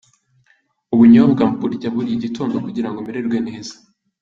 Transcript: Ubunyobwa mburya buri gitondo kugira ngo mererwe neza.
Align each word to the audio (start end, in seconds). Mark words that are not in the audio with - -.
Ubunyobwa 0.93 1.41
mburya 1.51 1.89
buri 1.95 2.21
gitondo 2.23 2.55
kugira 2.65 2.89
ngo 2.91 2.99
mererwe 3.07 3.37
neza. 3.47 3.75